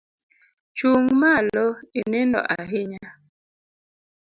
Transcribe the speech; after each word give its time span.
Chung 0.77 1.05
malo, 1.21 1.65
inindo 1.99 2.39
ahinya 2.57 3.05